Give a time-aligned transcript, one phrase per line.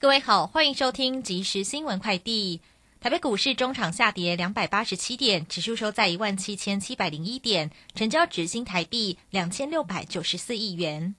[0.00, 2.62] 各位好，欢迎收听即时新闻快递。
[3.02, 11.14] 台北股市中场下跌两百八十七点，指数收在一万七千七百零一点，成交值新台币两千六百九十四亿元。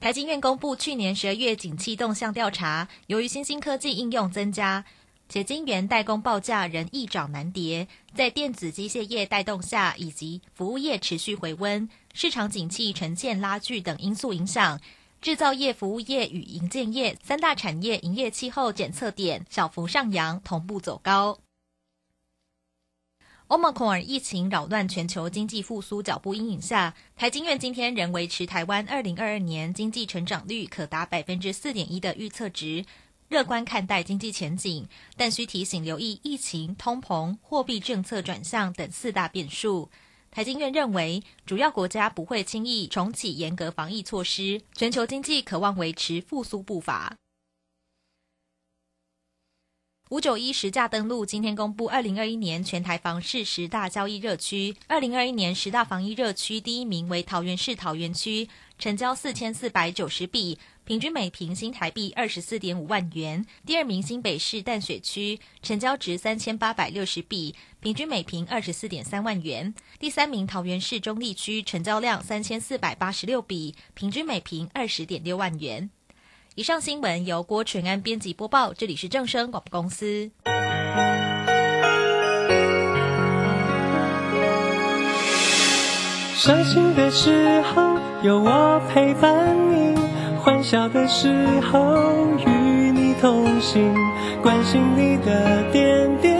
[0.00, 4.86] 台经院公布去年十二月景气动向调查，由于新兴科技应用增加，
[5.28, 14.80] 且晶圆代工报价仍易涨难跌，在电子机械业带动下，以及服务业持续回温，市场景气呈现拉锯等因素影响。
[15.20, 21.38] 制造业、服务业与营建业三大产业营业气候检测点小幅上扬，同步走高。
[23.48, 32.86] 欧盟孔尔疫情扰乱全球经济复苏脚步阴影下，台经院今天仍维持台湾二零二二年经济成长率可达百分之四点一的预测值，
[33.28, 39.90] 乐观看待经济前景，但需提醒留意疫情、通膨、货币政策转向等四大变数。
[40.30, 47.16] 台经院认为，主要国家不会轻易重启严格防疫措施，全球经济渴望维持复苏步伐。
[50.10, 60.58] 五九一实价登录今天公布二零二一年全台房市十大交易热区，二零二一年十大防疫热区第一名为桃园市桃园区，成交四千四百九十笔。
[60.84, 63.46] 平均每平新台币二十四点五万元。
[63.64, 69.72] 第二名新北市淡水区，成交值三千八百六十笔，平均每平二十四点三万元。
[70.00, 75.88] 第三名桃园市中立区，成交量三千四百八十六笔，平均每平二十点六万元。
[76.60, 80.30] 以上新闻由郭纯安编辑播报，这里是正声广播公司。
[86.34, 89.98] 伤心的时候有我陪伴你。
[90.38, 91.96] 欢笑的时候
[92.46, 92.50] 与
[92.90, 93.94] 你同行，
[94.42, 96.39] 关心你的点点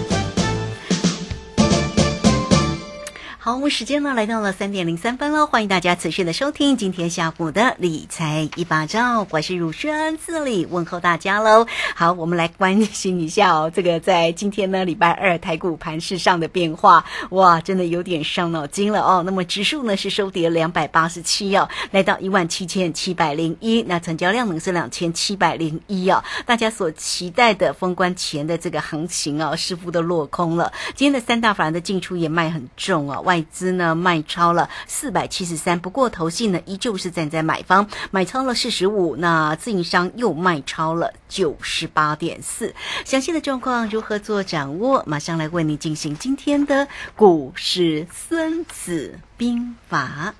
[3.43, 11.65] 好，我们时间呢来到了三点零三分了，欢迎大家持续的收听今天下午的理财一把照，我是汝轩，这里问候大家喽。
[11.95, 19.23] 好，我们来关心一下哦，这个在今天呢礼拜二台股盘市上的变化，哇，真的有点伤脑筋了哦。
[19.25, 26.23] 那么指数呢是收跌两百八十七哦，来到一万七千七百零一，那成交量呢是两千七百零一哦。
[26.45, 30.71] 大家所期待的封关前的这个行情哦，似乎都落空了。
[30.93, 33.23] 今天的三大法人的进出也卖很重哦。
[33.31, 42.75] 外资呢卖超了四百七十三，不过投信呢依旧是站在买方，买超了四十五，那自营商又卖超了九十八点四。
[43.05, 45.01] 详细的状况如何做掌握？
[45.07, 50.33] 马上来为你进行今天的股市孙子兵法。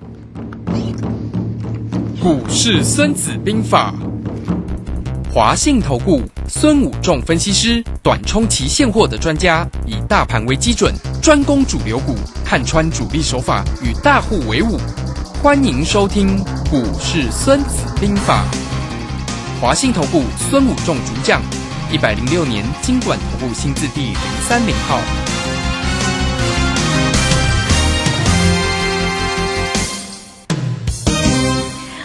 [2.20, 3.94] 股市孙子兵法。
[5.34, 10.92] 华信投顾孙武仲分析师，短冲期现货的专家，以大盘为基准，
[11.22, 12.14] 专攻主流股，
[12.52, 14.78] 看穿主力手法，与大户为伍。
[15.42, 16.36] 欢迎收听
[16.70, 18.44] 股市孙子兵法。
[19.58, 21.40] 华信投顾孙武仲主讲，
[21.90, 25.00] 一百零六年经管投顾新字第零三零号。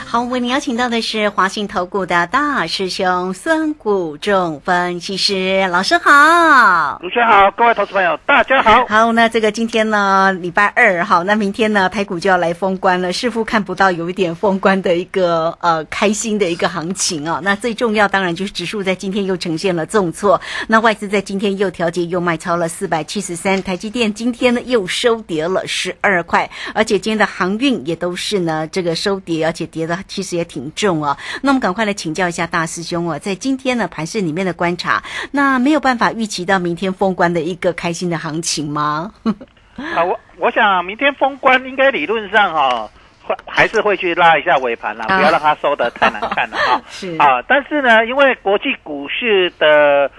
[0.09, 8.85] 好，为您邀请到的是华信投顾的大师兄孙谷仲分析师老师好，主持人好，各位投资朋友大家好。
[8.87, 17.41] 好，那这个今天呢，礼拜二，好，那明天呢，台股就要来封关了，似乎看不到有一点封关的一个呃开心的一个行情啊。
[17.43, 20.39] 那最重要当然就是指数在今天又呈现了重挫，
[20.69, 29.97] 那外资在今天又调节又卖超了四百七十三，台积电今天呢又收跌了十二块，而且今天的航运也都是呢这个收跌，而且跌的。
[30.07, 31.15] 其实也挺重哦。
[31.41, 39.11] 那我们赶快来请教一下大师兄哦，在今天呢盘市里面的观察，那没有办法预期到明天封关的一个开心的行情吗？
[39.77, 42.89] 啊，我我想明天封关应该理论上哈、
[43.21, 46.81] 会还是会去拉一下尾盘啦，啊不要让它收的太难看了 哈。
[46.89, 50.09] 是啊，但是呢，因为国际股市的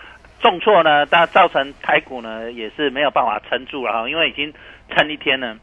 [0.41, 4.53] 重挫呢，它造成台股呢也是没有办法撑住了哈，因为已经
[4.95, 5.57] 撑一天了。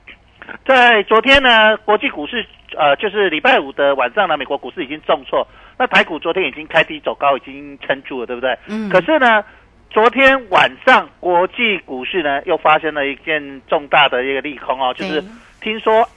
[0.66, 2.46] 在昨天呢，国际股市
[2.78, 5.48] 呃，就是礼拜五的晚上呢，美国股市已经重挫，
[5.78, 8.58] 那台股昨天已经开低走高，已经撑住了，对不对？
[8.68, 8.90] 嗯。
[8.90, 9.44] 可是呢，
[9.90, 15.30] 昨天晚上国际股市呢又发生了一件重大的一个利空哦，就是对。
[15.62, 16.08] 听说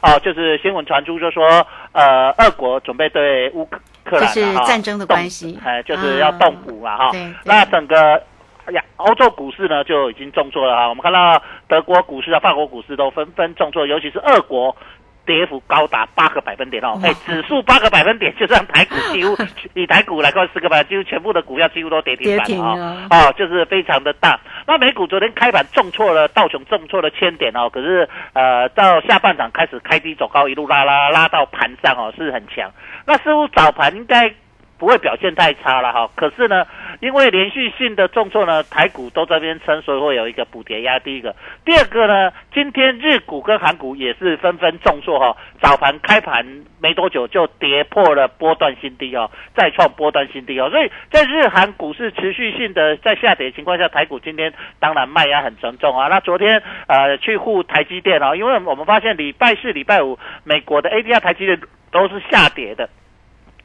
[0.00, 1.44] 哦，就是新闻传出就说
[1.92, 5.58] 呃，俄国准备对乌克克兰、啊、就是战争的动关系。
[5.64, 7.10] 哎，就是要动武嘛哈、
[7.44, 8.22] 那整个。
[8.66, 10.88] 哎呀，欧洲股市呢就已经重挫了啊。
[10.88, 14.76] 我们看到德国股市啊、法国股市都纷纷重挫，尤其是俄国，
[15.24, 16.94] 跌幅高达八个百分点哦。
[16.94, 19.36] 哇哎，指数八个百分点，就让台股几乎
[19.74, 23.16] 以台股来看，四个百分，几乎全部的股票几乎都跌停板了啊哦。
[23.28, 24.38] 哦，就是非常的大。
[24.66, 32.68] 那美股昨天开盘重挫了，道琼重挫了千点哦，可是呃到下半场开始开低走高，一路拉拉拉到盘上哦，是很强。
[33.06, 34.28] 那似乎早盘应该
[34.78, 36.10] 不会表现太差了哈。
[36.14, 36.66] 可是呢，
[37.00, 40.98] 因为连续性的重挫呢，台股都这边撑，所以会有一个补跌压。
[40.98, 41.34] 第一个，
[41.64, 45.36] 第二个呢，今天日股跟韩股也是纷纷重挫哈。
[45.60, 50.68] 早盘开盘没多久就跌破了波段新低哦，再创波段新低哦。
[50.70, 56.08] 所以在日韩股市持续性的在下跌的情况下，台股今天当然卖压很沉重啊。
[56.08, 62.88] 那昨天呃去护台积电哦，因为我们发现礼拜四、礼拜五美国的 ADR 台积电都是下跌的。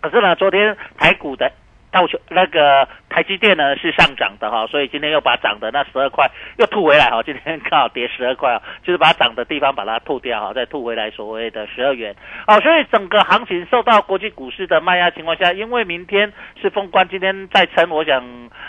[0.01, 1.51] 可是呢，昨天台股的
[1.91, 12.15] 道琼那个台积电呢是上涨的哈，所以今天又把涨的那十二块又吐回来哈，今天刚好跌十二块啊，就是把涨的地方把它吐掉哈，再吐回来所谓的十二元
[12.47, 16.31] 哦，所以整个行情受到国际股市的卖压情况下，因为明天
[16.61, 18.23] 是封关，今天再撑，我想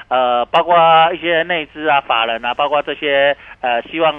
[0.09, 0.77] 呃，包括
[1.15, 4.13] 一些内资啊、法人啊，包括这些呃，希望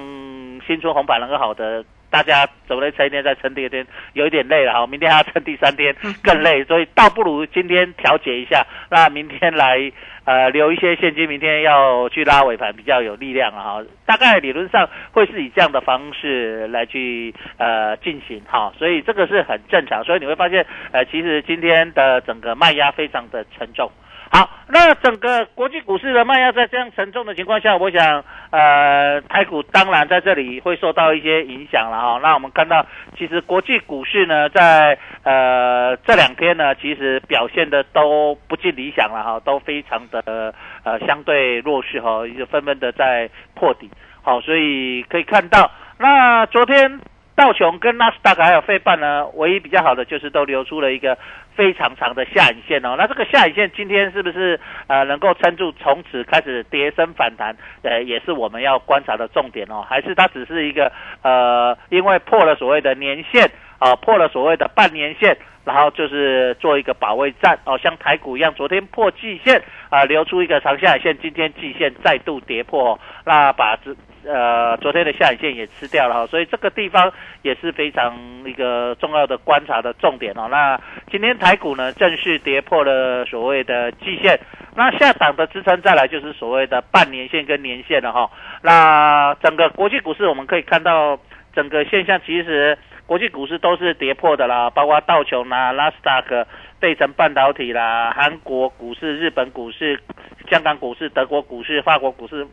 [0.66, 1.84] 新春红盘能够好的。
[2.14, 3.84] 大家走了前一天，再撑第二天，
[4.14, 4.86] 有一点累了哈。
[4.86, 9.92] 明天还要撑第三天，更累，所以倒不如今天调节一下，那明天来
[10.24, 13.84] 呃留一些现金，明天要去拉尾盘比较有力量啊哈。
[14.06, 20.04] 大概理论上会是以这样的方式来去呃进行哈，所以这个是很正常。
[20.04, 23.92] 所以你会发现呃，其实今天的整个卖压非常的沉重。
[24.36, 32.20] 好，那整个国际股市的卖压在这样沉重的情况下，我想，呃，台股当然在这里会受到一些影响了哈。
[32.20, 32.84] 那我们看到，
[33.16, 40.52] 其实国际股市呢，在呃这两天呢，其实表现的都不尽理想了哈，都非常的
[40.84, 43.88] 呃相对弱势哈，就纷纷的在破底。
[44.24, 45.70] 好，所以可以看到，
[46.00, 47.00] 那昨天
[47.36, 51.18] 道琼跟纳斯达克还有费半呢，唯一比较好的就是都留出了一个
[51.56, 52.96] 非常长的下影线哦。
[52.96, 57.56] 那这个下影线今天是不是呃能够撑住，从此开始跌升反弹？
[57.82, 59.84] 呃，也是我们要观察的重点哦。
[59.88, 60.92] 还是它只是一个
[61.24, 63.50] 呃，因为破了所谓的年线
[63.84, 65.38] 啊、破了所谓的半年线。
[65.66, 73.96] 然后就是做一个保卫战哦，像台股一样，昨天破季线啊、留出一个长下影线，今天季线再度跌破、那把这
[74.30, 77.10] 呃昨天的下影线也吃掉了、哈，所以这个地方
[77.44, 78.14] 也是非常
[78.46, 80.50] 一个重要的观察的重点哦。
[80.52, 80.78] 那
[81.10, 84.38] 今天台股呢正式跌破了所谓的季线，
[84.76, 88.30] 那下档的支撑再来就是所谓的半年线跟年线了哈、
[88.62, 91.18] 那整个国际股市我们可以看到
[91.56, 92.78] 整个现象，其实
[93.14, 96.48] 国际股市都是跌破的啦，包括道琼啦、拉斯达克、
[96.80, 100.02] 费城半导体啦、韩国股市、日本股市、
[100.50, 102.48] 香港股市、德国股市、法国股市、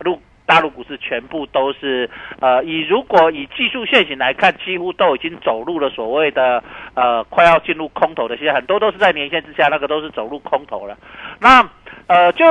[0.00, 0.20] 陆
[0.52, 6.62] 大陆股市全部都是呃，以如果以技术线型来看，几乎都已经走入了所谓的
[6.94, 10.94] 呃快要进入空头的现在很多都是在年线之下，那个都是走入空头了。
[11.40, 11.66] 那
[12.06, 12.44] 呃就。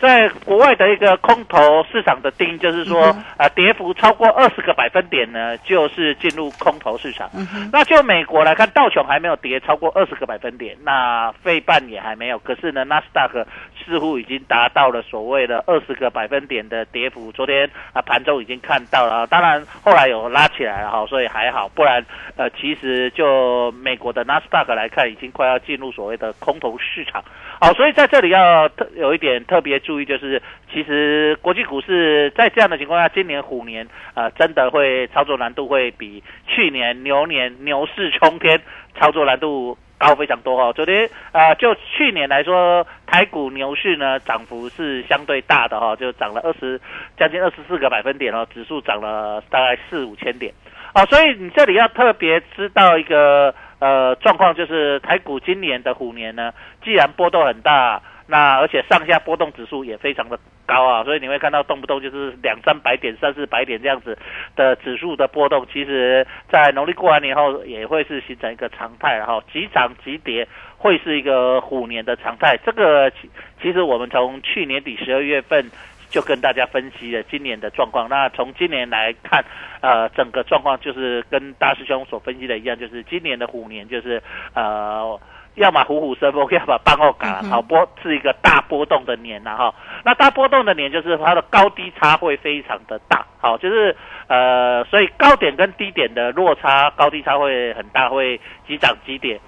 [0.00, 7.28] 在国外的一个空头市场的定义就是说，嗯呃，跌幅超过二十个百分点呢，就是进入空头市场。
[7.34, 12.38] 嗯，那就美国来看，道琼还没有跌超过二十个百分点，那费半也还没有。
[12.38, 13.46] 可是呢，纳斯达克
[13.84, 17.32] 似乎已经达到了所谓的二十个百分点的跌幅。
[17.32, 21.68] 昨天啊盘中已经看到了，当然后来有拉起来了哈，所以还好。
[21.68, 22.04] 不然
[22.36, 27.24] 呃，其实就美国的纳斯达克来看，已经快要进入所谓的空头市场。
[27.60, 38.60] 好，所以在这里要特有一点特别注意，就是其实国际股市在这样的情况下，今年虎年呃，真的会操作难度会比去年牛年牛市冲天
[38.98, 40.72] 操作难度高非常多哦。
[40.72, 46.80] 昨天呃，就去年来说，台股牛市呢涨幅是相对大的哈、就涨了二十
[47.18, 50.52] 将近二十四个百分点哦，指数涨了大概四五千点。
[50.94, 56.52] 哦，所以你这里要特别知道一个呃状况就是台股今年的虎年呢，
[56.82, 58.00] 既然波动很大，
[58.30, 64.16] 那而且上下波动指数也非常的高啊，所以你会看到动不动就是两三百点、三四百点这样子
[64.54, 70.46] 的指数的波动，其实在农历过完年后也会是形成一个常态，然后急涨急跌
[70.78, 72.56] 会是一个虎年的常态。
[72.64, 73.28] 这个其
[73.60, 75.70] 其实我们从去年底十二月份。
[76.10, 78.08] 就跟大家分析了今年的状况。
[78.08, 79.44] 那从今年来看，
[79.80, 84.20] 呃，整个状况就是跟大师兄所分析的一样，就是今年的虎年就是
[84.52, 85.20] 呃，
[85.60, 89.74] 要么虎虎生风，要么半后嘎，好波是一个大波动的年呐哈。
[90.02, 93.94] 那大波动的年就是它的高低差会非常的大，好，就是
[94.26, 99.38] 呃，所以高点跟低点的落差高低差会很大，会急涨急跌。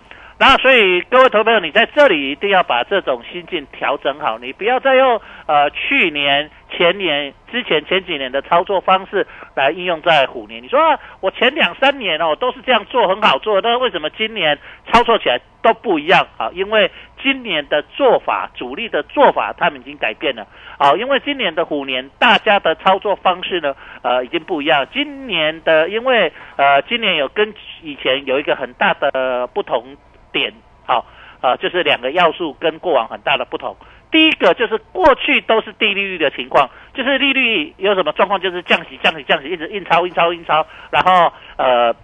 [0.42, 10.60] 那所以各位投朋友，你在这里一定要把这种心境调整好，你不要再用呃去年、前年、之前前几年的操作方式来应用在虎年。
[10.60, 14.58] 你说啊，我前两三年哦都是这样做，很好做，但是为什么今年
[14.92, 16.50] 操作起来都不一样啊？
[16.54, 16.90] 因为
[17.22, 20.44] 今年的做法，主力的做法，他们已经改变了
[20.76, 20.90] 啊。
[20.94, 24.88] 因为今年的虎年，大家的操作方式呢，呃，已经不一样。
[24.92, 29.96] 今年的，因为呃，今年有跟以前有一个很大的不同。
[30.32, 30.52] 点
[30.84, 31.06] 好，
[31.40, 33.76] 呃，就是两个要素跟过往很大的不同。
[34.10, 41.94] 第一个就是过去都是低利率的情况，就是利率有什么状况，就是降息、降息、降息，一直印钞、印钞、印钞，然后呃，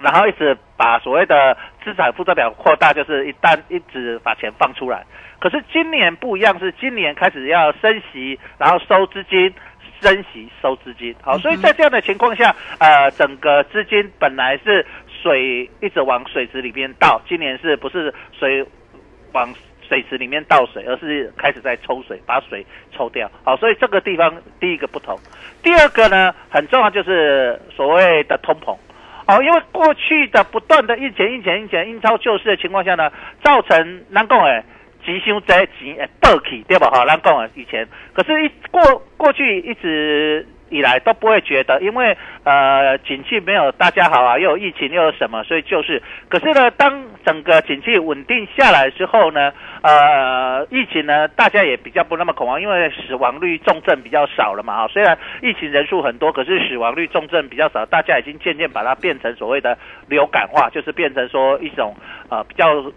[0.00, 5.04] 然后一直把所谓的资产负债表扩大，就是一旦一直把钱放出来。
[5.38, 9.52] 可是今年不一样，是今年开始要升息，然后收资金，
[10.00, 11.14] 升息收资金。
[11.20, 14.86] 好，所以在这样的情况下，呃，整个资金本来是。
[15.26, 18.64] 水一直往水池里面倒，今年是不是水
[19.32, 19.52] 往
[19.88, 23.28] 水池里面倒水，而是开始在抽水，把水抽掉。
[23.42, 25.18] 好，所以这个地方第一个不同。
[25.64, 28.76] 第二个呢，很重要就是所谓的通膨。
[29.26, 33.10] 哦，因为过去的不断的印钱、印钱、印钱、印钞救市的情况下呢，
[33.42, 34.62] 造成难讲诶，
[35.04, 36.88] 急需在钱诶爆起，对吧？
[36.88, 38.80] 哈，难讲诶，以前可是一过
[39.16, 40.46] 过去一直。
[40.68, 61.94] 以来都不会觉得，因为呃，景气没有大家好啊，又有疫情又有什么，所以就是，可是呢，当整个景气稳定下来之后呢，呃，疫情呢，大家也比较不那么恐慌，因为死亡率重症比较少了嘛啊，虽然疫情人数很多，可是死亡率重症比较少，大家已经渐渐把它变成所谓的流感化，就是变成说一种
[62.28, 62.92] 呃比较。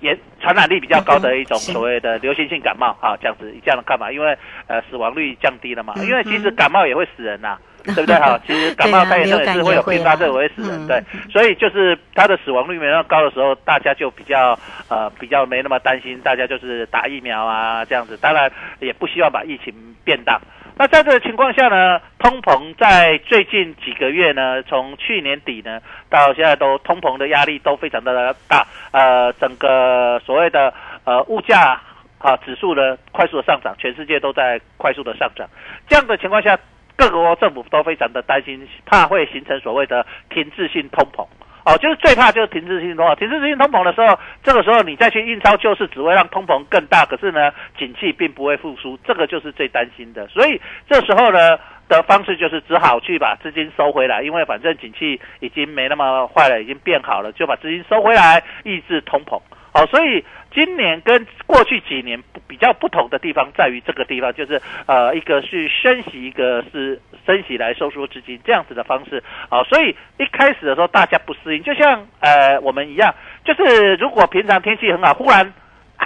[0.00, 8.40] 也传染力比较高的一种所谓的流行性感冒啊，这样子这样的看法，因为呃死亡率降低了嘛，因为其实感冒也会死人呐， 对不对哈？
[8.46, 20.40] 其实感冒它也是会有并发症，也会死人，对，所以就是它的死亡率没那么高的时候，大家就比较呃比较没那么担心，大家就是打疫苗啊这样子，当然也不希望把疫情变大。
[20.80, 30.72] 那在这个情况下呢，通膨在最近几个月呢，从去年底呢到现在都通膨的压力都非常的大，呃，整个所谓的
[31.04, 31.78] 呃物价
[32.16, 35.46] 啊指数呢快速的上涨，全世界都在快速的上涨，
[35.86, 36.58] 这样的情况下，
[36.96, 41.26] 各国政府都非常的担心，怕会形成所谓的停滞性通膨。
[41.64, 47.04] 哦，就是最怕就是停滞性通膨，停滞性通膨的时候，这个时候你再去印钞就是，只会让通膨更大。
[47.04, 50.26] 可是呢，景气并不会复苏，这个就是最担心的。
[50.28, 59.40] 所以这时候呢的方式就是只好去把资金收回来，因为反正景气已经没那么坏了，已经变好了，就把资金收回来，抑制通膨。
[59.72, 69.22] 哦，所以今年跟过去几年比较不同的地方在于这个地方，就是呃，一个是升息，一个是升息来收缩资金这样子的方式。
[69.48, 73.14] 哦，所以一开始的时候大家不适应，就像呃我们一样，
[73.44, 75.52] 就是如果平常天气很好，忽然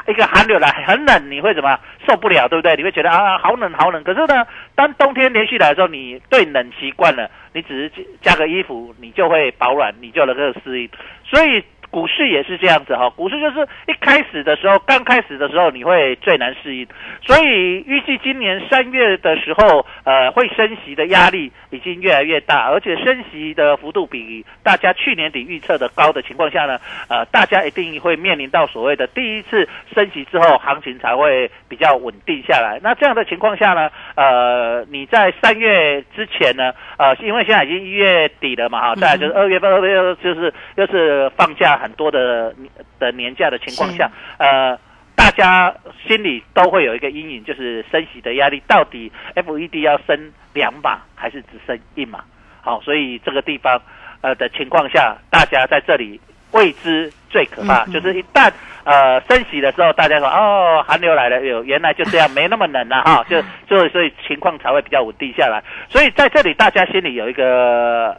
[0.09, 2.77] 一个寒流来很冷，你会怎么受不了，对不对？
[2.77, 4.05] 你会觉得啊好冷好冷。
[4.05, 10.91] 可是呢，当冬天连续来的时候，你对冷习惯了，你只是加个衣服，你就会保暖，你就能够适应。
[11.25, 11.65] 所以。
[11.95, 16.85] 股市也是这样子哈，股市就是一开始的时候，刚开始的时候你会最难适应，
[17.23, 32.81] 所以预计今年三月的时候，呃，会升息的压力已经越来越大，而且升息的幅度比大家去年底预测的高的情况下呢，呃，大家一定会面临到所谓的第一次升息之后，行情才会比较稳定下来。
[32.83, 41.83] 那这样的情况下呢，呃，你在三月之前呢，呃，因为现在已经一月底了嘛，哈，再来就是二月份，二月就是又是放假。
[41.85, 42.55] 很多的
[42.99, 44.75] 的年假的情况下，呃，
[45.15, 45.71] 大家
[46.09, 52.25] 心里都会有一个阴影，就是升息的压力，到底 F E D 要升两码还是只升一码？
[52.63, 53.79] 好，所以这个地方
[54.23, 56.19] 呃的情况下，大家在这里
[56.53, 58.51] 未知最可怕，就是一旦
[58.85, 65.63] 呃升息的时候，大家说哦寒流来了，有原来就这样， 没那么冷了哈，就就所以情况才会比较稳定下来。
[65.91, 68.19] 所以在这里，大家心里有一个。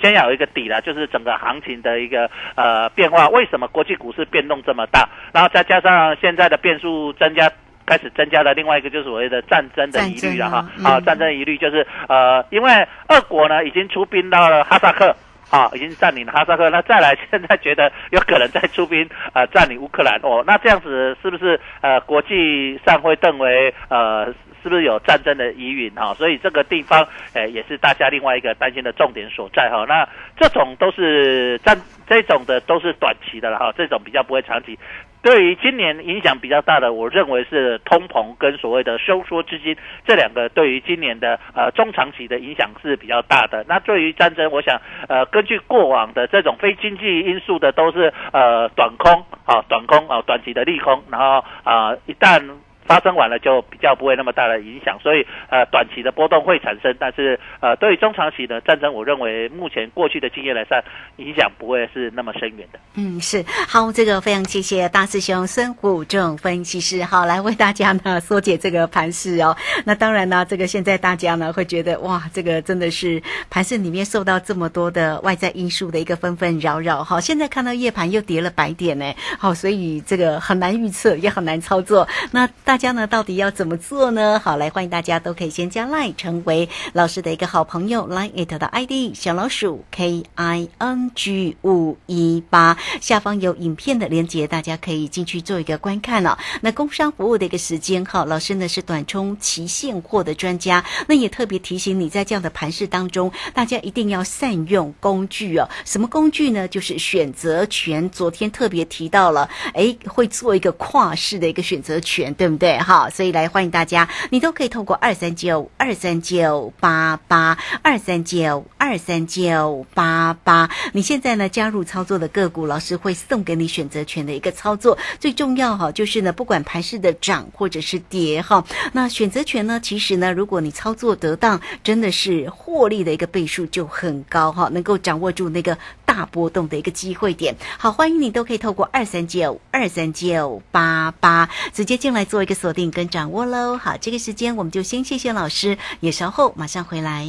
[0.00, 3.28] 先要有一个底了，就是整个行情的一个呃变化。
[3.28, 5.08] 为什么国际股市变动这么大？
[5.32, 7.50] 然后再加上现在的变数增加。
[7.86, 15.12] 开始增加了另外一个就是所谓的战争的疑虑了哈啊，啊，战争疑虑就是呃，因为俄国呢已经出兵到了哈萨克。
[15.50, 20.18] 啊，已经占领了哈萨克，那再来，现在觉得有可能再出兵呃占领乌克兰。
[20.22, 24.26] 哦，那这样子是不是呃国际上会认为呃
[24.62, 25.90] 是不是有战争的疑云？
[25.94, 29.68] 哈、所以这个地方呃也是大家另外一个担心的重点所在。
[29.70, 31.76] 哈、那这种都是战
[32.06, 34.78] 这种的都是短期的了哈、这种比较不会长期。
[35.22, 43.64] 对于今年影响比较大的，我认为是通膨跟所谓的收缩资金这两个对于今年的呃中长期的影响是比较大的。
[43.68, 52.42] 那对于战争，我想呃根据过往的这种非经济因素的都是呃短空啊短空啊短期的利空，然后啊、一旦
[52.90, 60.82] 发生完了就比较不会那么大的影响，所以呃短期的波动会产生，但是呃对于中长期的战争，我认为目前过去的经验来看，
[61.18, 62.80] 影响不会是那么深远的。
[62.96, 69.56] 嗯，是好，这个非常谢谢大师兄孙虎正分析师，好来为大家呢缩解这个盘势哦。
[69.84, 77.20] 那当然呢，这个现在大家呢会觉得哇，这个真的是盘势里面受到这么多的外在因素的一个纷纷扰扰哈。
[77.20, 82.08] 现在看到夜盘又跌了百点呢，好，所以这个很难预测，也很难操作。
[82.32, 84.40] 那大家呢到底要怎么做呢？
[84.42, 92.78] 好，来欢迎大家都可以先加 Line 成为老师的一个好朋友，Line it 的 ID 小老鼠 K I N G 五一八。
[93.02, 96.38] 下方有影片的连接，大家可以进去做一个观看哦。
[96.62, 105.68] 那工商服务的一个时间哈，老师呢是短冲期现货的专家，那也特别提醒你在这样的盘市当中，大家一定要善用工具哦。
[105.84, 106.66] 什么工具呢？
[106.66, 108.08] 就是选择权。
[108.08, 112.69] 昨天特别提到了，诶，会做一个跨市的一个选择权，对不对？
[112.78, 124.96] 哈，所以来欢迎大家，你都可以透过二三九二三九八八二三九二三九八八，你现在呢加入操作的个股，老师会送给你选择权的一个操作。
[125.18, 137.54] 最重要哈，就是呢，不管盘势的涨或者是跌哈，那选择权呢，其实呢，如果你操作得当，真的是获利的一个倍数就很高哈，能够掌握住那个大波动的一个机会点。
[137.78, 143.78] 好，欢迎你都可以透过二三九二三九八八直接进来做一个锁定跟掌握喽。
[143.78, 147.28] 好，这个时间我们就先谢谢老师，也稍后马上回来。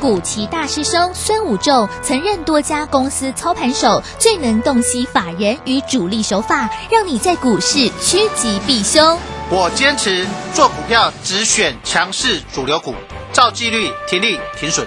[0.00, 9.18] 古奇大师兄孙武仲曾任多家公司操盘手，最能洞悉法人与主力手法，让你在股市趋吉避凶。
[9.50, 12.94] 我坚持做股票只选强势主流股，
[13.32, 14.86] 照纪律停利停损。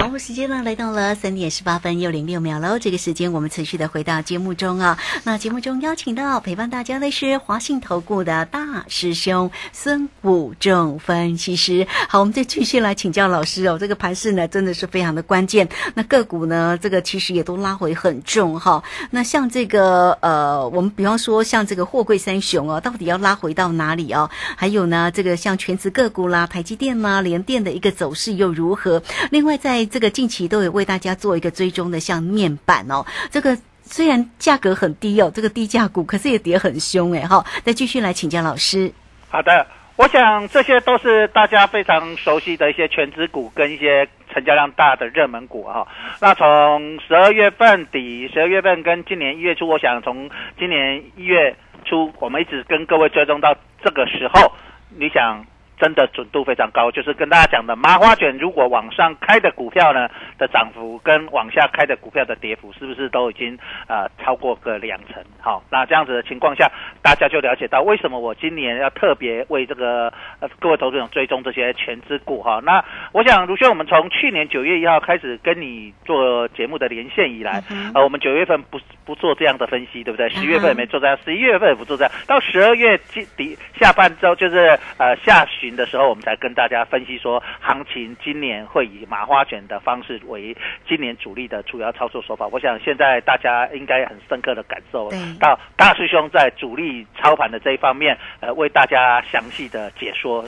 [0.00, 2.78] 好，时间呢来到了三点十八分又零六秒喽。
[2.78, 4.98] 这个时间我们持续的回到节目中啊。
[5.24, 11.86] 那节目中邀请到陪伴大家的是华信投顾的大师兄孙武正分析师。
[12.08, 13.76] 好，我们再继续来请教老师哦。
[13.78, 15.68] 这个盘势呢真的是非常的关键。
[15.92, 18.82] 那个股呢，这个其实也都拉回很重哈。
[19.10, 24.30] 那像这个呃，我们比方说像这个货柜三雄哦，到底要拉回到哪里哦？
[24.56, 29.02] 还有呢，这个像全职个股啦、台积电啦、联电的一个走势又如何？
[29.30, 37.44] 另外，在这个近期都有为大家做一个追踪的，像面板哦，这个虽然价格很低哦，这个低价股，可是也跌很凶哎哈。
[37.64, 38.92] 再继续来请教老师。
[39.28, 45.86] 好的，我想这些都是大家非常熟悉的一些全指股跟一些成交量大的热门股哈。
[46.20, 54.52] 那从十二月份底、十二月份跟今年一月初，我想从今年一月初，我们一直跟各位追踪到这个时候，
[54.96, 55.44] 你想。
[55.80, 65.24] 真的准度非常高，就是跟大家讲的麻花卷，如果往上开的股票呢的涨幅，跟往下开的股票的跌幅，是不是都已经呃超过个两成？
[65.40, 72.60] 好，那这样子的情况下，大家就了解到为什么我今年要特别为这个呃各位投资者追踪这些全资股哈。
[72.62, 77.62] 那我想卢轩，我们从去年九月一号开始跟你做节目的连线以来，
[77.94, 80.28] 呃，我们九月份不不做这样的分析，对不对？
[80.28, 82.98] 十月份也没做这样，十一月份也不做这样，到十二月
[83.36, 85.69] 底下半周就是呃下旬。
[85.74, 90.56] 的时候，我们才跟大家分析说，行情今年会以麻花卷的方式为
[90.86, 92.46] 今年主力的主要操作手法。
[92.48, 100.44] 我想现在大家应该很深刻的感受到大师兄在主力操盘的这一方面，呃，为大家详细的解说，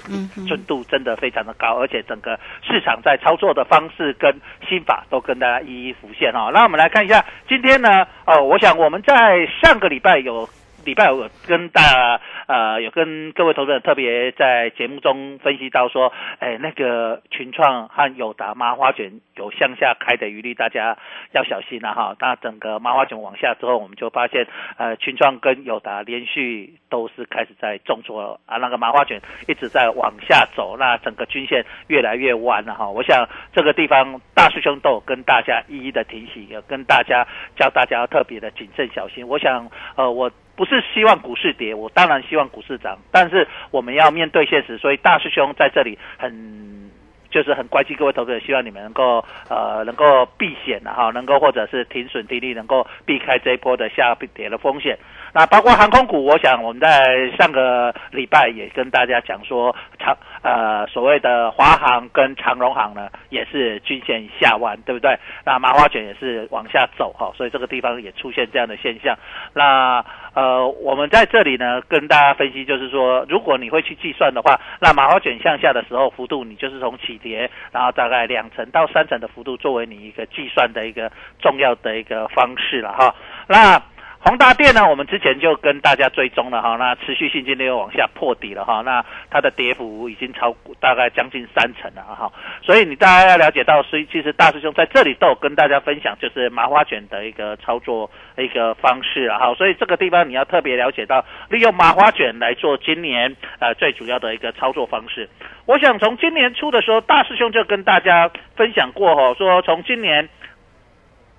[0.49, 4.33] 准度真的非常的高，而且整个市场在操作的方式跟
[4.69, 6.51] 心法都跟大家一一浮现哈。
[6.53, 10.49] 那我们来看一下今天呢，哦，我想我们在上个礼拜有。
[10.85, 20.99] 礼拜五跟大呃有跟各位投资人特别在节目中分析到说，哎，那个群创和友达麻花卷有向下开的余力，大家
[21.33, 22.17] 要小心了哈。
[22.19, 32.89] 那整个麻花卷往下之后，我们就发现呃群创跟友达连续都是开始在重挫啊，那个麻花卷一直在往下走，那整个均线越来越弯了哈。
[32.89, 39.27] 我想这个地方大师兄都有跟大家一一的提醒，跟大家教大家特别的谨慎小心。
[39.29, 40.31] 我想呃我。
[40.63, 46.89] 不是希望股市跌，我当然希望股市涨，但是我们要面对现实，所以大师兄在这里很
[47.31, 54.97] 就是很关心各位投资者，希望你们能够呃能够避险的哈，能够或者是停损停利，能够避开这一波的下跌的风险。
[55.35, 65.19] 那包括航空股，我想我们在上个礼拜也跟大家讲说，长呃所谓的华航跟长荣航呢，也是均线下弯，对不对？
[65.45, 69.17] 那麻花卷也是往下走哈，所以这个地方也出现这样的现象。
[69.55, 83.15] 那呃我们在这里呢跟大家分析，就是说，如果你会去计算的话，那麻花卷向下的时候幅度，你就是从起跌，然后大概两成到三成的幅度作为你一个计算的一个重要的一个方式了哈。
[83.47, 83.81] 那
[84.25, 92.31] 宏达电呢，我们之前就跟大家追踪了哈，那持续性今天又往下破底了哈，那它的跌幅已经超过大概将近三成了哈，
[92.63, 98.09] 所以你大家要了解到，所以其实大师兄在这里都有跟大家分享，就是麻花卷的一个操作
[98.39, 105.29] 一个方式啊，哈，所以这个地方你要特别了解到，利用麻花卷来做今年呃最主要的一个操作方式。
[105.67, 110.29] 我想从今年初的时候，大师兄就跟大家分享过哈，说从今年。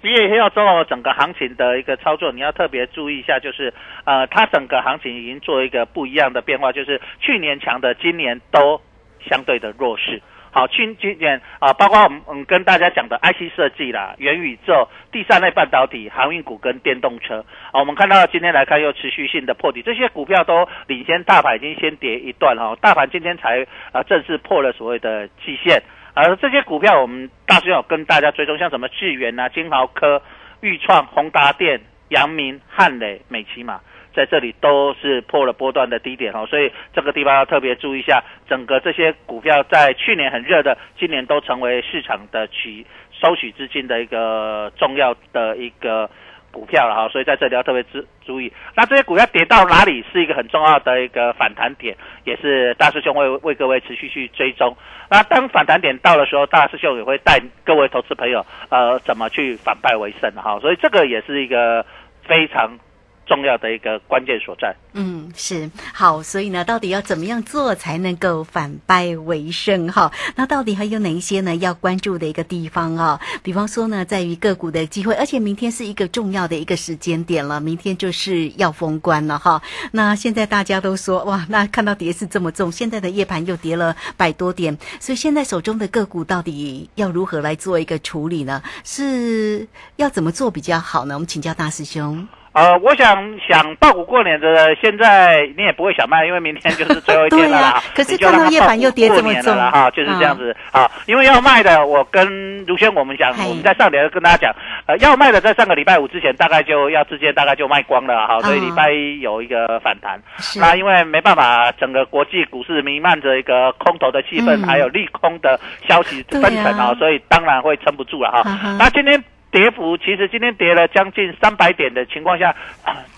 [0.04, 8.82] 一月一号之后，整个行情的一个操作，你要特别注意一下，就是呃，它整个行情已经做一个不一样的变化，就是去年强的，今年都
[9.30, 10.22] 相对的弱势。
[10.52, 25.82] 好，去今年啊，包括我们嗯跟大家讲的 IC 设计啦、元宇宙、第三类半导体、航运股跟电动车啊，我们看到今天来看又持续性的破底，这些股票都领先大盘已经先跌一段哈，大盘今天才啊正式破了所谓的季线。
[26.14, 30.22] 而这些股票，我们大师有跟大家追踪，像什么智源啊、金豪科、
[30.62, 33.80] 裕创、宏达电、阳明、汉磊、美骑马，
[34.16, 38.24] 在这里都是破了波段的低点哦，所以这个地方要特别注意一下。
[38.48, 46.10] 整个这些股票在去年很热的，今年都成为市场的取收取资金的一个重要的一个。
[46.54, 48.54] 股票了哈，所以在这里要特别注注意。
[48.76, 54.78] 那这些股票跌到哪里是一个很重要的一个反弹点，也是大师兄会为各位持续去追踪。
[55.10, 60.60] 那当反弹点到的时候，大师兄也会带各位投资朋友呃怎么去反败为胜哈。
[60.62, 61.86] 所以这个也是一个
[62.24, 62.80] 非常。
[63.26, 64.76] 重要的一个关键所在。
[64.94, 69.92] 嗯，是好，所以呢，到底要怎么样做才能够反败为胜？
[69.92, 71.56] 哈，那到底还有哪一些呢？
[71.56, 73.20] 要关注的一个地方啊？
[73.42, 79.62] 比方说呢，在于个股的机会，而且明天是一个重要的一个时间点了，明天就是要封关了哈。
[79.92, 88.62] 那现在大家都说哇，那看到跌势这么重，现在的夜盘又跌了百多点，所以现在手中的个股到底要如何来做一个处理呢？
[88.84, 91.16] 是要怎么做比较好呢？
[91.16, 92.28] 我们请教大师兄。
[92.54, 97.84] 呃，我想想报股过年的，现在你也不会想卖，因为明天就是最后一天了啦。
[97.96, 100.90] 可是看到夜盘又跌这么重了哈，就是这样子啊。
[101.08, 108.40] 因为要卖的，我跟如轩我们讲，我们在上联跟大家讲，呃，要卖的在上个礼拜五之前，大概就要直接大概就卖光了哈。
[108.42, 110.22] 所以礼拜一有一个反弹，
[110.60, 118.44] 那因为没办法，整个国际股市弥漫着一个空头的气氛，还有利空的消息纷呈啊，所以当然会撑不住了哈。
[118.78, 119.24] 那今天。
[119.54, 122.54] 跌幅其实今天跌了将近三百点的情况下，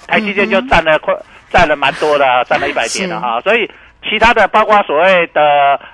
[0.06, 1.16] 台积电就占了快
[1.50, 3.40] 占了蛮多的， 占了一百点了哈。
[3.40, 3.72] 所以
[4.04, 5.42] 其他的包括所谓的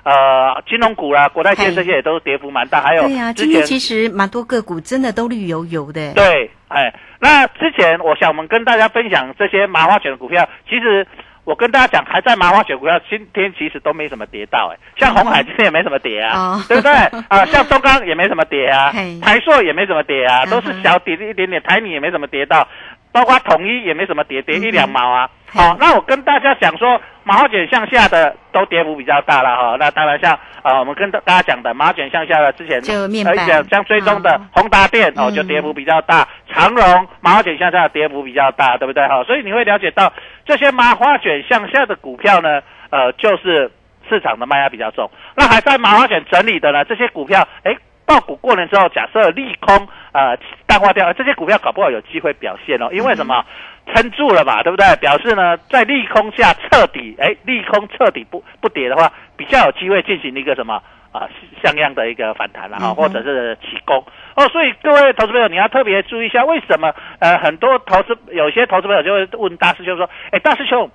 [0.02, 2.82] 呃金融股啦、国泰建这些也都跌幅蛮大。
[2.82, 6.12] 还有对呀，今天其实蛮多个股真的都绿油油的。
[6.14, 11.06] 对，哎，那之前我想我们跟大家分享这些麻花卷的股票，其实。
[11.44, 16.92] 我跟大家讲，还在麻花卷股票，今天其实都没什么跌到，哎，像红海今天也没什么跌啊，对不对？
[17.28, 22.66] 啊，像中钢也没什么跌啊， 台硕也没什么跌啊，都是小跌一点点，台米也没什么跌到，
[23.10, 25.28] 包括统一也没什么跌，跌一两毛啊。
[25.54, 29.76] 好，那我跟大家讲说，麻花卷向下的都跌幅比较大了哈。
[29.78, 32.80] 那当然像啊，我们跟大家讲的麻卷向下的之前，
[33.26, 36.26] 而且像追踪的宏达电哦，就跌幅比较大。
[36.52, 39.24] 长荣麻花卷向下的跌幅比较大，对不对哈？
[39.24, 40.12] 所以你会了解到
[40.44, 42.60] 这些麻花卷向下的股票呢，
[42.90, 43.70] 呃，就是
[44.08, 45.10] 市场的卖压比较重。
[45.34, 50.36] 那还在麻花卷整理的呢，这些股票，哎，爆股过年之后，假设利空呃
[50.66, 53.44] 淡化掉，这些股票搞不好有机会表现哦，因为什么？
[53.92, 54.86] 撑住了嘛，对不对？
[55.00, 60.80] 表示呢，在利空下彻底，哎，利空彻底不不跌的话，比较有机会进行一个什么
[61.12, 61.28] 啊
[61.62, 64.48] 像样的一个反弹了哈，或者是起攻哦。
[64.48, 70.90] 所以各位投资朋友，你要特别注意一下，为什么呃很多投资有些投资朋友就会问大师兄说，哎，大师兄。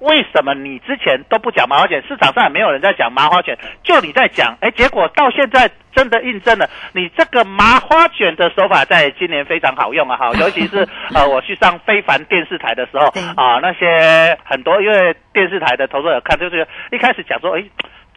[0.00, 2.02] 为什么你之前都不讲麻花卷？
[2.06, 10.16] 市场上也没有人在讲麻花卷，就你在讲，哎，结果到现在真的印证了你这个麻花卷的手法在今年非常好用啊！
[10.16, 13.06] 哈，尤其是 呃，我去上非凡电视台的时候
[13.36, 17.64] 啊，那些很多因为电视台的投资者看，就是一开始讲说，哎。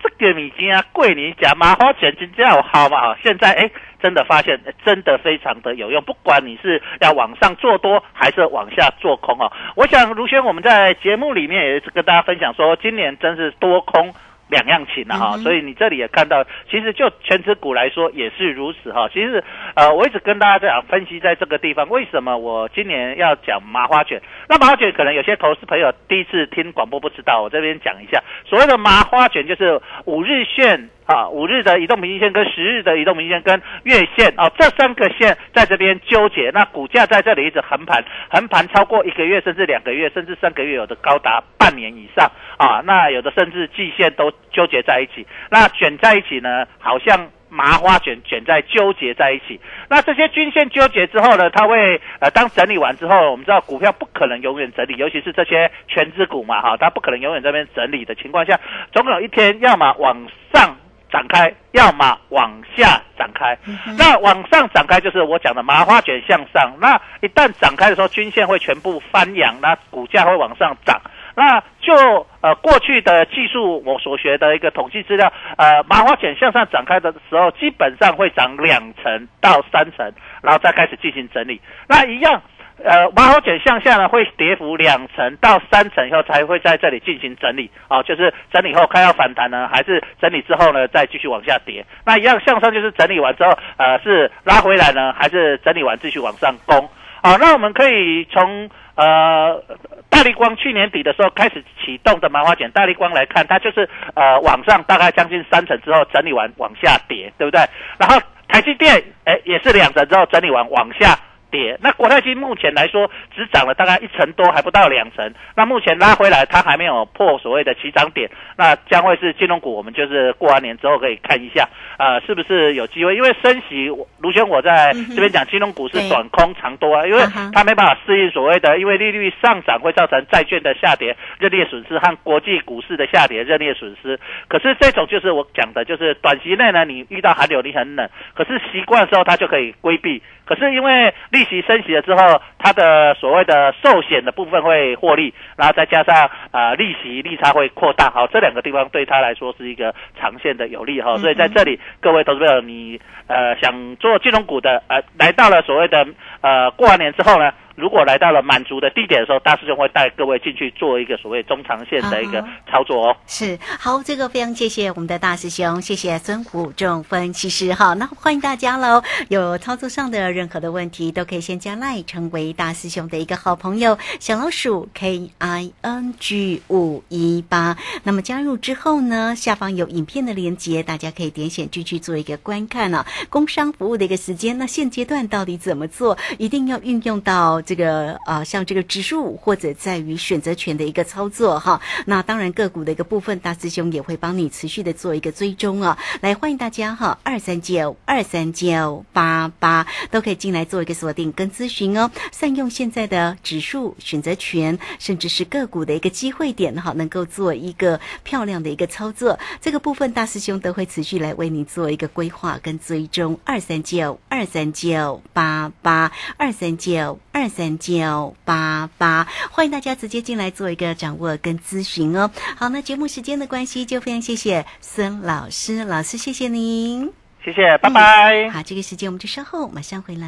[0.01, 3.15] 这个米金啊，贵你讲麻花卷金这样好嘛？
[3.23, 3.69] 现在哎，
[4.01, 9.51] 真的发现真的非常的有用，不管你是要往上做多还是往下做空哦。
[9.75, 14.13] 我想如轩我们在节目里面也是跟大家分享说，今年真是多空。
[14.49, 19.09] 两样情了哈，嗯所以你这里也看到，其实就全指股来说也是如此哈。
[19.09, 19.43] 其实
[19.75, 24.21] 呃，我一直跟大家讲分析，在这个地方为什么我今年要讲麻花卷？
[24.47, 30.89] 那麻花卷可能有些投资朋友第一次听广播不知道，我这边讲一下，所谓的麻花卷就是五日线。
[31.07, 47.29] 啊，五日的移动平均线跟十日的移动平均线跟月线啊，这三个线在这边纠结，那股价在这里一直横盘，横盘超过一个月，甚至两个月，甚至三个月，有的高达半年以上啊，那有的甚至季线都纠结在一起，那卷在一起呢，好像。
[47.49, 58.59] 麻花卷卷在纠结在一起，那这些均线纠结之后呢，它会呃，当整理完之后，我们知道股票不可能永远整理，尤其是这些全资股嘛，哈，它不可能永远这边整理的情况下，
[58.91, 60.75] 总有一天要么往上
[61.09, 63.57] 展开，要么往下展开。
[63.97, 70.99] 那往上展开就是我讲的麻花卷向上，那一旦展开的时候，均线会全部翻扬，那股价会往上涨。
[71.33, 81.59] 那就呃过去的技术我所学的一个统计资料，呃麻花卷向上展开的时候，基本上会涨两成到三成，然后再开始进行整理。
[81.87, 82.41] 那一样。
[82.85, 91.83] 呃，麻花卷向下呢，会跌幅两成到三成以后才会在这里进行整理，哦，就是整理后看要反弹呢，还是整理之后呢再继续往下跌。
[92.05, 96.87] 那一样向上就是整理完之后，呃，是拉回来呢，还是整理完继续往上攻？
[97.27, 99.61] 好，那我们可以从呃
[100.09, 107.59] 大力光去年底的时候开始启动的麻花卷，大力光来看，它就是呃往上大概将近三成之后整理完往下跌，对不对？
[107.99, 111.19] 然后台积电哎也是两成之后整理完往下。
[111.49, 115.33] 跌，那国泰金目前来说只涨了大概一成多，还不到两成。
[115.55, 119.75] 那目前拉回来，它还没有破所谓的起涨点，那将会是金融股。
[119.75, 123.15] 我们就是过完年之后可以看一下，呃，是不是有机会？
[123.15, 127.21] 因为升息，我卢轩我在这边讲金融股是短空长多啊，因为
[127.53, 134.19] 它没办法适应所谓的，因为利率上涨会造成债券的下跌认列损失和国际股市的下跌认列损失。
[134.47, 140.21] 可是这种就是我讲的，就是短期内呢，你遇到寒流你很冷，可是习惯的时候它就可以规避。
[140.45, 151.17] 可是因为利息升息了之后，它的所谓的寿险的部分会获利，然后再加上呃利息利差会扩大，好，这两个地方对他来说是一个长线的有利哈。
[151.17, 156.05] 所以在这里，各位投资者，你呃想做金融股的，呃来到了所谓的
[156.41, 163.15] 呃过完年之后呢，如果来到了满足的地点的时候，大师兄会带各位进去做一个所谓中长线的一个操作哦。
[163.27, 167.93] 是好，这个非常谢谢我们的大师兄，谢谢孙虎仲分析师哈。
[167.93, 177.77] 那欢迎大家喽，有操作上的任何的问题，都可以先加赖成为大师兄的一个好朋友，小老鼠 K I N G 五一八。
[178.01, 183.05] 那么加入之后呢，下方有影片的连接，大家可以点选进去做一个观看啊。
[183.29, 186.17] 工商服务的一个时间，那现阶段到底怎么做？
[186.39, 191.81] 一定要运用到这个啊，像这个指数或者在于选择权的一个操作哈。
[192.05, 195.97] 那当然个股的一个部分，大师兄也会帮你持续的做一个追踪啊。
[196.21, 202.09] 来，欢迎大家哈，二三九二三九八八都可以进来做一个锁定跟咨询哦。
[202.31, 209.37] 善用现在的指数选择权，甚至是个股的一个机会点哈，能够做一个漂亮的一个操作。
[209.59, 213.37] 这个部分大师兄都会持续来为你做一个规划跟追踪。
[213.43, 222.29] 二三九二三九八八二三九二三九八八，欢迎大家直接进来做一个掌握跟咨询哦。
[222.55, 227.11] 好，那节目时间的关系，就非常谢谢孙老师，老师谢谢您。
[227.43, 228.51] 谢谢，拜拜。
[228.51, 230.27] 好，这个时间我们就稍后马上回来。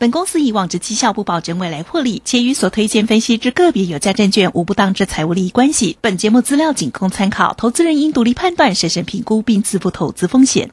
[0.00, 5.96] 本公司以往之绩效不保证未来获利，且与所推荐分析之个别有价证券无不当之财务利益关系。
[6.00, 10.72] 本节目资料仅供参考，投资人应独立判断、审慎评估并自负投资风险。